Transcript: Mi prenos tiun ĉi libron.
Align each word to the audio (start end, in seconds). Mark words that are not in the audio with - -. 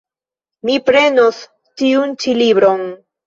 Mi 0.69 0.77
prenos 0.87 1.41
tiun 1.81 2.17
ĉi 2.25 2.33
libron. 2.41 2.83